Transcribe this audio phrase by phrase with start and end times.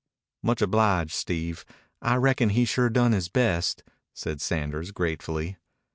[0.41, 1.63] "Much obliged, Steve.
[2.01, 3.83] I reckon he sure done his best,"
[4.15, 5.57] said Sanders gratefully.